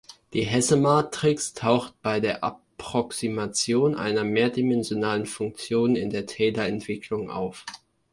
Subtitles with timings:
[0.33, 7.63] Die Hesse-Matrix taucht bei der Approximation einer mehrdimensionalen Funktion in der Taylor-Entwicklung auf.